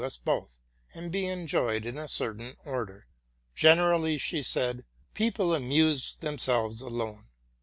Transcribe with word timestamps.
us 0.03 0.17
both, 0.17 0.59
and 0.95 1.11
be 1.11 1.27
enjoyed 1.27 1.85
in 1.85 1.95
a 1.95 2.07
certain 2.07 2.55
order. 2.65 3.05
'* 3.33 3.53
Generally,"' 3.55 4.17
she 4.17 4.41
said, 4.41 4.83
'* 4.99 5.13
people 5.13 5.53
amuse 5.53 6.15
themselves 6.21 6.81
alone. 6.81 7.25